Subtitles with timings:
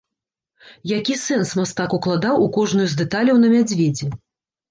[0.91, 4.05] Які сэнс мастак укладаў у кожную з дэталяў на мядзведзі?